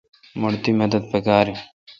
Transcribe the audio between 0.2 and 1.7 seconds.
مٹھ تی مدد پکار این۔